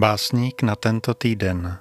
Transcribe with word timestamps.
Básník 0.00 0.62
na 0.62 0.76
tento 0.76 1.14
týden. 1.14 1.78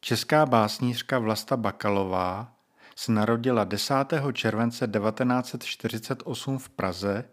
Česká 0.00 0.46
básnířka 0.46 1.18
Vlasta 1.18 1.56
Bakalová 1.56 2.52
se 2.96 3.12
narodila 3.12 3.64
10. 3.64 3.94
července 4.32 4.88
1948 4.88 6.58
v 6.58 6.68
Praze 6.68 7.24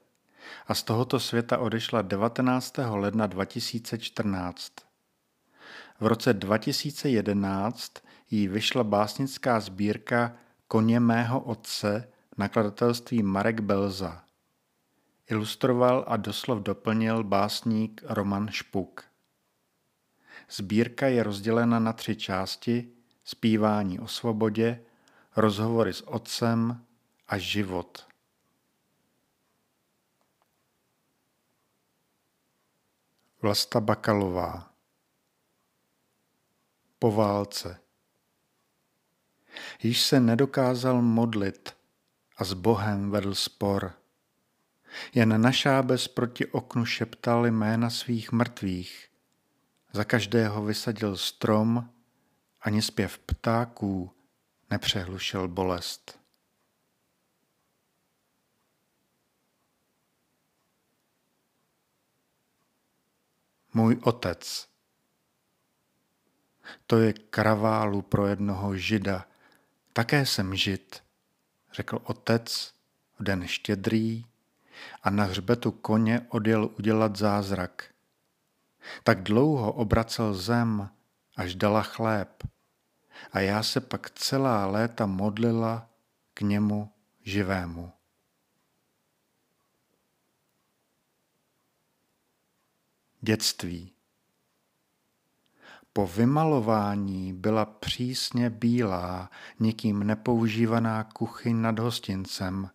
a 0.67 0.73
z 0.75 0.83
tohoto 0.83 1.19
světa 1.19 1.57
odešla 1.57 2.01
19. 2.01 2.73
ledna 2.77 3.27
2014. 3.27 4.73
V 5.99 6.05
roce 6.05 6.33
2011 6.33 7.93
jí 8.31 8.47
vyšla 8.47 8.83
básnická 8.83 9.59
sbírka 9.59 10.33
Koně 10.67 10.99
mého 10.99 11.39
otce 11.39 12.13
nakladatelství 12.37 13.23
Marek 13.23 13.59
Belza. 13.59 14.23
Ilustroval 15.29 16.05
a 16.07 16.17
doslov 16.17 16.63
doplnil 16.63 17.23
básník 17.23 18.01
Roman 18.05 18.49
Špuk. 18.49 19.03
Sbírka 20.49 21.07
je 21.07 21.23
rozdělena 21.23 21.79
na 21.79 21.93
tři 21.93 22.15
části 22.15 22.91
zpívání 23.23 23.99
o 23.99 24.07
svobodě, 24.07 24.83
rozhovory 25.35 25.93
s 25.93 26.07
otcem 26.07 26.85
a 27.27 27.37
život. 27.37 28.07
Vlasta 33.41 33.79
Bakalová 33.79 34.71
Po 36.99 37.11
válce 37.11 37.79
Již 39.83 40.01
se 40.01 40.19
nedokázal 40.19 41.01
modlit 41.01 41.75
a 42.37 42.43
s 42.43 42.53
Bohem 42.53 43.11
vedl 43.11 43.35
spor. 43.35 43.93
Jen 45.13 45.41
na 45.41 45.51
šábes 45.51 46.07
proti 46.07 46.45
oknu 46.45 46.85
šeptal 46.85 47.45
jména 47.45 47.89
svých 47.89 48.31
mrtvých. 48.31 49.09
Za 49.93 50.03
každého 50.03 50.63
vysadil 50.63 51.17
strom, 51.17 51.89
ani 52.61 52.81
zpěv 52.81 53.17
ptáků 53.17 54.11
nepřehlušil 54.69 55.47
bolest. 55.47 56.19
Můj 63.73 63.99
otec. 64.03 64.67
To 66.87 66.97
je 66.97 67.13
kraválu 67.13 68.01
pro 68.01 68.27
jednoho 68.27 68.77
žida, 68.77 69.25
také 69.97 70.25
jsem 70.25 70.55
žid, 70.55 71.03
řekl 71.73 71.99
otec 72.03 72.73
v 73.19 73.23
den 73.23 73.47
štědrý 73.47 74.25
a 75.03 75.09
na 75.09 75.23
hřbetu 75.23 75.71
koně 75.71 76.25
odjel 76.29 76.69
udělat 76.79 77.15
zázrak. 77.15 77.93
Tak 79.03 79.23
dlouho 79.23 79.73
obracel 79.73 80.33
zem, 80.33 80.89
až 81.35 81.55
dala 81.55 81.83
chléb. 81.83 82.43
A 83.31 83.39
já 83.39 83.63
se 83.63 83.81
pak 83.81 84.09
celá 84.09 84.65
léta 84.67 85.05
modlila 85.05 85.89
k 86.33 86.41
němu 86.41 86.91
živému. 87.21 87.91
Dětství. 93.21 93.96
Po 95.97 96.07
vymalování 96.07 97.33
byla 97.33 97.65
přísně 97.65 98.49
bílá, 98.49 99.29
nikým 99.59 99.99
nepoužívaná 99.99 101.03
kuchyň 101.03 101.61
nad 101.61 101.79
hostincem, 101.79 102.69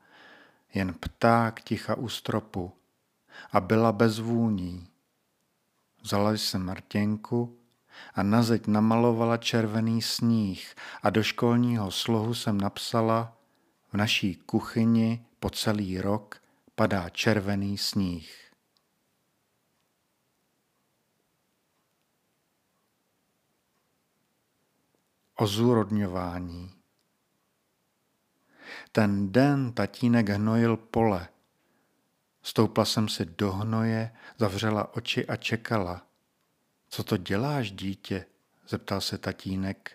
jen 0.74 0.94
pták 0.94 1.60
ticha 1.60 1.94
u 1.94 2.08
stropu 2.08 2.72
a 3.52 3.60
byla 3.60 3.92
bez 3.92 4.18
vůní. 4.18 4.88
Vzala 6.02 6.32
jsem 6.32 6.62
Martěnku 6.62 7.58
a 8.14 8.22
na 8.22 8.42
zeď 8.42 8.66
namalovala 8.66 9.36
červený 9.36 10.02
sníh 10.02 10.74
a 11.02 11.10
do 11.10 11.22
školního 11.22 11.90
slohu 11.90 12.34
jsem 12.34 12.60
napsala 12.60 13.36
v 13.92 13.94
naší 13.94 14.34
kuchyni 14.34 15.26
po 15.40 15.50
celý 15.50 16.00
rok 16.00 16.36
padá 16.74 17.08
červený 17.08 17.78
sníh. 17.78 18.41
O 25.42 25.46
zúrodňování. 25.46 26.70
Ten 28.92 29.32
den 29.32 29.72
tatínek 29.72 30.28
hnojil 30.28 30.76
pole. 30.76 31.28
Stoupla 32.42 32.84
jsem 32.84 33.08
si 33.08 33.24
do 33.24 33.52
hnoje, 33.52 34.12
zavřela 34.38 34.96
oči 34.96 35.26
a 35.26 35.36
čekala. 35.36 36.06
Co 36.88 37.04
to 37.04 37.16
děláš, 37.16 37.70
dítě? 37.70 38.26
zeptal 38.68 39.00
se 39.00 39.18
tatínek. 39.18 39.92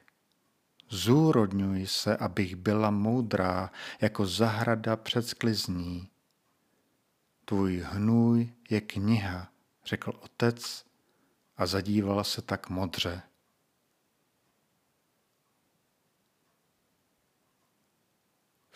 Zúrodňuji 0.89 1.87
se, 1.87 2.17
abych 2.17 2.55
byla 2.55 2.91
moudrá, 2.91 3.71
jako 4.01 4.25
zahrada 4.25 4.95
před 4.95 5.27
sklizní. 5.27 6.09
Tvůj 7.45 7.85
hnůj 7.85 8.53
je 8.69 8.81
kniha, 8.81 9.51
řekl 9.85 10.13
otec 10.21 10.85
a 11.57 11.65
zadívala 11.65 12.23
se 12.23 12.41
tak 12.41 12.69
modře. 12.69 13.21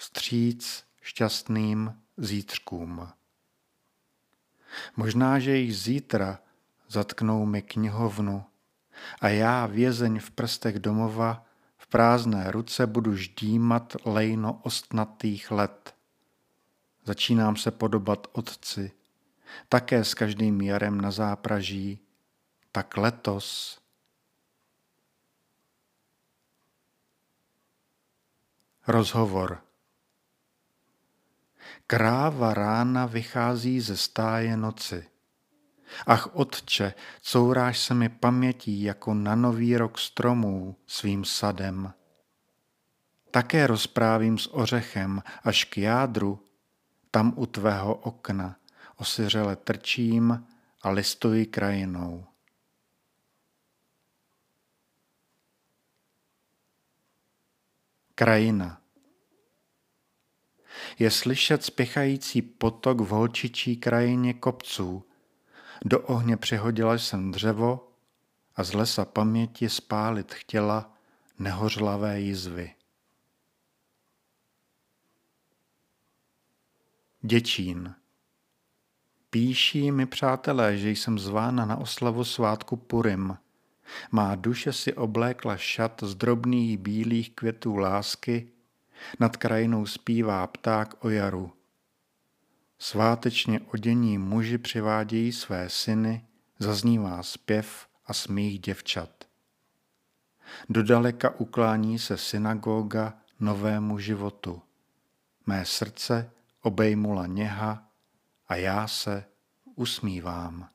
Vstříc 0.01 0.83
šťastným 1.01 2.01
zítřkům. 2.17 3.09
Možná, 4.95 5.39
že 5.39 5.57
již 5.57 5.81
zítra 5.81 6.39
zatknou 6.87 7.45
mi 7.45 7.61
knihovnu 7.61 8.45
a 9.19 9.27
já, 9.27 9.65
vězeň 9.65 10.19
v 10.19 10.31
prstech 10.31 10.79
domova, 10.79 11.45
v 11.77 11.87
prázdné 11.87 12.51
ruce 12.51 12.87
budu 12.87 13.15
ždímat 13.15 13.95
lejno 14.05 14.59
ostnatých 14.63 15.51
let. 15.51 15.95
Začínám 17.05 17.55
se 17.55 17.71
podobat 17.71 18.27
otci, 18.31 18.91
také 19.69 20.03
s 20.03 20.13
každým 20.13 20.61
jarem 20.61 21.01
na 21.01 21.11
zápraží, 21.11 21.99
tak 22.71 22.97
letos 22.97 23.79
Rozhovor 28.87 29.70
Kráva 31.87 32.53
rána 32.53 33.05
vychází 33.05 33.81
ze 33.81 33.97
stáje 33.97 34.57
noci. 34.57 35.05
Ach, 36.05 36.35
otče, 36.35 36.93
couráš 37.21 37.79
se 37.79 37.93
mi 37.93 38.09
pamětí 38.09 38.83
jako 38.83 39.13
na 39.13 39.35
nový 39.35 39.77
rok 39.77 39.99
stromů 39.99 40.75
svým 40.87 41.25
sadem. 41.25 41.93
Také 43.31 43.67
rozprávím 43.67 44.37
s 44.37 44.53
ořechem 44.53 45.23
až 45.43 45.63
k 45.63 45.77
jádru, 45.77 46.39
tam 47.11 47.33
u 47.35 47.45
tvého 47.45 47.95
okna, 47.95 48.55
osiřele 48.95 49.55
trčím 49.55 50.47
a 50.81 50.89
listuji 50.89 51.45
krajinou. 51.45 52.25
Krajina 58.15 58.80
je 60.99 61.11
slyšet 61.11 61.63
spěchající 61.63 62.41
potok 62.41 63.01
v 63.01 63.07
holčičí 63.07 63.77
krajině 63.77 64.33
kopců. 64.33 65.05
Do 65.85 65.99
ohně 65.99 66.37
přihodila 66.37 66.93
jsem 66.93 67.31
dřevo 67.31 67.91
a 68.55 68.63
z 68.63 68.73
lesa 68.73 69.05
paměti 69.05 69.69
spálit 69.69 70.33
chtěla 70.33 70.93
nehořlavé 71.39 72.21
jizvy. 72.21 72.71
Děčín. 77.21 77.95
Píší 79.29 79.91
mi 79.91 80.05
přátelé, 80.05 80.77
že 80.77 80.89
jsem 80.89 81.19
zvána 81.19 81.65
na 81.65 81.77
oslavu 81.77 82.23
svátku 82.23 82.75
Purim. 82.75 83.37
Má 84.11 84.35
duše 84.35 84.73
si 84.73 84.93
oblékla 84.93 85.57
šat 85.57 86.03
z 86.03 86.15
drobných 86.15 86.77
bílých 86.77 87.31
květů 87.31 87.75
lásky 87.75 88.51
nad 89.19 89.37
krajinou 89.37 89.85
zpívá 89.85 90.47
pták 90.47 91.05
o 91.05 91.09
jaru. 91.09 91.53
Svátečně 92.79 93.59
odění 93.59 94.17
muži 94.17 94.57
přivádějí 94.57 95.31
své 95.31 95.69
syny, 95.69 96.25
zaznívá 96.59 97.23
zpěv 97.23 97.87
a 98.05 98.13
smích 98.13 98.59
děvčat. 98.59 99.09
Dodaleka 100.69 101.39
uklání 101.39 101.99
se 101.99 102.17
synagoga 102.17 103.13
novému 103.39 103.99
životu. 103.99 104.61
Mé 105.45 105.65
srdce 105.65 106.31
obejmula 106.61 107.27
něha 107.27 107.89
a 108.47 108.55
já 108.55 108.87
se 108.87 109.25
usmívám. 109.75 110.69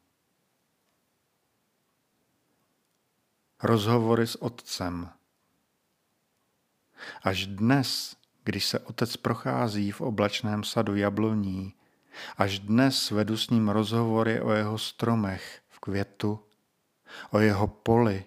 Rozhovory 3.62 4.26
s 4.26 4.42
otcem. 4.42 5.10
Až 7.22 7.46
dnes 7.46 8.16
když 8.46 8.66
se 8.66 8.78
otec 8.78 9.16
prochází 9.16 9.92
v 9.92 10.00
oblačném 10.00 10.64
sadu 10.64 10.96
jabloní. 10.96 11.74
Až 12.36 12.58
dnes 12.58 13.10
vedu 13.10 13.36
s 13.36 13.50
ním 13.50 13.68
rozhovory 13.68 14.40
o 14.40 14.50
jeho 14.50 14.78
stromech 14.78 15.62
v 15.68 15.78
květu, 15.78 16.40
o 17.30 17.38
jeho 17.38 17.66
poli, 17.66 18.24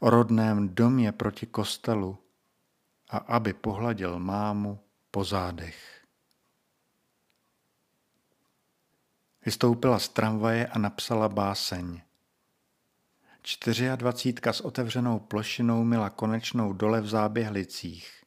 o 0.00 0.10
rodném 0.10 0.74
domě 0.74 1.12
proti 1.12 1.46
kostelu 1.46 2.18
a 3.08 3.16
aby 3.16 3.52
pohladil 3.52 4.18
mámu 4.18 4.78
po 5.10 5.24
zádech. 5.24 6.06
Vystoupila 9.46 9.98
z 9.98 10.08
tramvaje 10.08 10.66
a 10.66 10.78
napsala 10.78 11.28
báseň. 11.28 12.00
24 13.42 14.40
s 14.52 14.60
otevřenou 14.60 15.18
plošinou 15.18 15.84
měla 15.84 16.10
konečnou 16.10 16.72
dole 16.72 17.00
v 17.00 17.08
záběhlicích. 17.08 18.22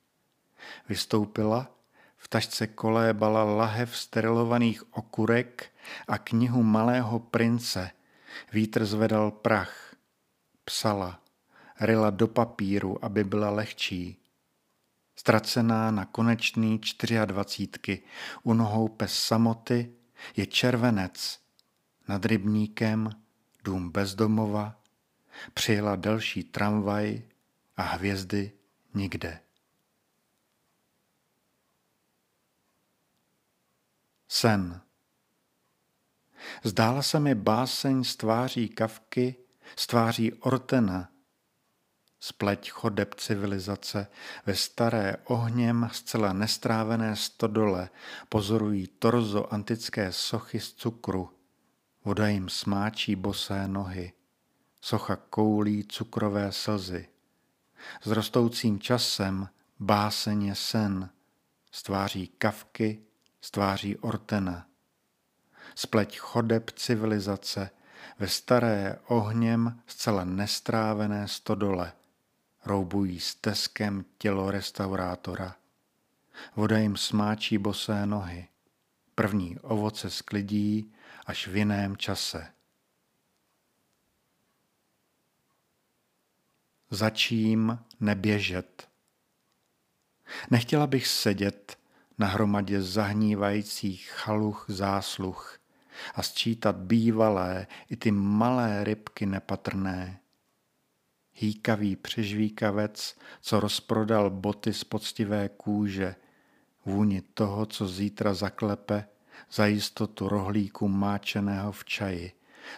Vystoupila, 0.90 1.72
v 2.18 2.28
tašce 2.28 2.68
kolébala 2.68 3.44
lahev 3.44 3.98
sterilovaných 3.98 4.94
okurek 4.94 5.72
a 6.08 6.18
knihu 6.18 6.64
malého 6.64 7.20
prince. 7.20 7.92
Vítr 8.54 8.86
zvedal 8.86 9.32
prach. 9.32 9.96
Psala, 10.66 11.20
ryla 11.80 12.10
do 12.10 12.28
papíru, 12.28 13.06
aby 13.06 13.24
byla 13.24 13.50
lehčí. 13.50 14.18
Ztracená 15.16 15.92
na 15.92 16.06
konečný 16.06 16.82
24. 17.26 18.04
U 18.44 18.54
nohou 18.54 18.88
pes 18.88 19.14
samoty 19.14 19.94
je 20.36 20.46
červenec. 20.46 21.40
Nad 22.08 22.26
rybníkem 22.26 23.10
dům 23.64 23.90
bezdomova 23.90 24.83
Přijela 25.54 25.96
delší 25.96 26.44
tramvaj 26.44 27.22
a 27.78 27.82
hvězdy 27.82 28.52
nikde. 28.94 29.40
Sen. 34.28 34.82
Zdála 36.64 37.02
se 37.02 37.20
mi 37.20 37.36
báseň 37.36 38.04
z 38.04 38.16
tváří 38.16 38.70
kavky, 38.70 39.36
z 39.76 39.88
tváří 39.88 40.34
Ortena, 40.34 41.10
spleť 42.20 42.70
chodeb 42.70 43.16
civilizace 43.16 44.08
ve 44.46 44.56
staré 44.56 45.16
ohněm 45.24 45.90
zcela 45.94 46.34
nestrávené 46.34 47.16
stodole 47.16 47.90
pozorují 48.30 48.88
torzo 48.88 49.54
antické 49.54 50.12
sochy 50.12 50.60
z 50.60 50.74
cukru. 50.74 51.30
Voda 52.06 52.28
jim 52.28 52.50
smáčí 52.50 53.16
bosé 53.16 53.68
nohy 53.68 54.14
socha 54.84 55.16
koulí 55.16 55.84
cukrové 55.84 56.52
slzy. 56.52 57.08
S 58.02 58.08
rostoucím 58.08 58.80
časem 58.80 59.50
báseň 59.80 60.44
je 60.44 60.56
sen, 60.56 61.10
stváří 61.72 62.28
kavky, 62.28 63.02
stváří 63.42 63.98
ortena. 63.98 64.68
Spleť 65.76 66.18
chodeb 66.18 66.70
civilizace 66.70 67.70
ve 68.20 68.28
staré 68.28 69.00
ohněm 69.08 69.82
zcela 69.88 70.24
nestrávené 70.24 71.28
stodole 71.28 71.94
roubují 72.66 73.20
stezkem 73.20 74.06
tělo 74.18 74.52
restaurátora. 74.52 75.56
Voda 76.56 76.78
jim 76.78 76.98
smáčí 76.98 77.58
bosé 77.58 78.06
nohy, 78.06 78.48
první 79.16 79.60
ovoce 79.60 80.10
sklidí 80.10 80.94
až 81.26 81.48
v 81.48 81.56
jiném 81.56 81.98
čase. 81.98 82.48
Začím 86.94 87.80
neběžet. 88.00 88.88
Nechtěla 90.52 90.88
bych 90.88 91.08
sedět 91.08 91.78
na 92.18 92.28
hromadě 92.28 92.82
zahnívajících 92.82 94.10
chaluch 94.10 94.66
zásluh 94.68 95.60
a 96.16 96.24
sčítat 96.24 96.76
bývalé 96.76 97.68
i 97.90 97.96
ty 97.96 98.12
malé 98.12 98.84
rybky 98.84 99.26
nepatrné. 99.26 100.20
Hýkavý 101.34 101.96
přežvíkavec, 101.96 103.18
co 103.42 103.60
rozprodal 103.60 104.30
boty 104.30 104.74
z 104.74 104.84
poctivé 104.84 105.50
kůže, 105.50 106.16
vůni 106.86 107.22
toho, 107.22 107.66
co 107.66 107.88
zítra 107.88 108.34
zaklepe, 108.34 109.08
za 109.52 109.66
jistotu 109.66 110.30
rohlíku 110.30 110.88
máčeného 110.88 111.72
v 111.72 111.86
čaji, 111.86 112.32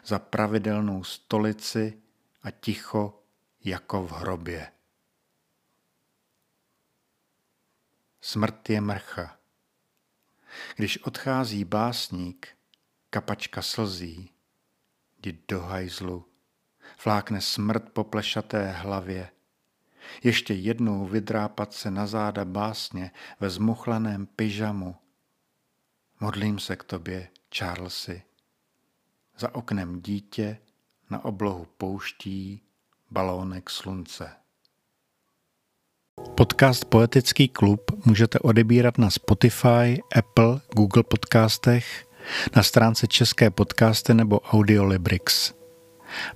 za 0.05 0.19
pravidelnou 0.19 1.03
stolici 1.03 2.01
a 2.43 2.51
ticho 2.51 3.24
jako 3.65 4.07
v 4.07 4.11
hrobě. 4.11 4.71
Smrt 8.21 8.69
je 8.69 8.81
mrcha. 8.81 9.37
Když 10.75 10.97
odchází 10.97 11.65
básník, 11.65 12.47
kapačka 13.09 13.61
slzí, 13.61 14.31
jdi 15.17 15.43
do 15.47 15.61
hajzlu, 15.61 16.25
flákne 16.97 17.41
smrt 17.41 17.89
po 17.93 18.03
plešaté 18.03 18.71
hlavě, 18.71 19.31
ještě 20.23 20.53
jednou 20.53 21.05
vydrápat 21.05 21.73
se 21.73 21.91
na 21.91 22.07
záda 22.07 22.45
básně 22.45 23.11
ve 23.39 23.49
zmuchlaném 23.49 24.25
pyžamu. 24.25 24.95
Modlím 26.19 26.59
se 26.59 26.75
k 26.75 26.83
tobě, 26.83 27.29
Charlesy. 27.57 28.23
Za 29.37 29.55
oknem 29.55 30.01
dítě 30.01 30.61
na 31.09 31.25
oblohu 31.25 31.65
pouští 31.65 32.64
balónek 33.15 33.69
slunce. 33.69 34.29
Podcast 36.35 36.85
Poetický 36.85 37.47
klub 37.47 37.91
můžete 38.05 38.39
odebírat 38.39 38.97
na 38.97 39.09
Spotify, 39.09 40.01
Apple, 40.15 40.59
Google 40.75 41.03
podcastech, 41.03 42.05
na 42.55 42.63
stránce 42.63 43.07
České 43.07 43.49
podcasty 43.49 44.13
nebo 44.13 44.39
Audiolibrix. 44.39 45.53